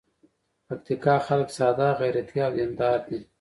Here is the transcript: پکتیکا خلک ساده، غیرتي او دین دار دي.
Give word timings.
پکتیکا 0.67 1.15
خلک 1.27 1.49
ساده، 1.57 1.87
غیرتي 1.99 2.37
او 2.45 2.51
دین 2.57 2.71
دار 2.79 2.99
دي. 3.07 3.17